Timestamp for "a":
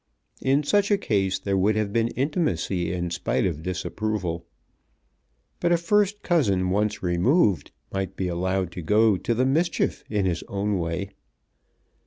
0.89-0.97, 5.71-5.77